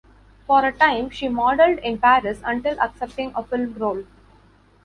For 0.47 0.65
a 0.65 0.71
time 0.71 1.11
she 1.11 1.27
modeled 1.29 1.77
in 1.77 1.99
Paris 1.99 2.41
until 2.43 2.75
accepting 2.79 3.33
a 3.35 3.43
film 3.43 3.75
role. 3.75 4.03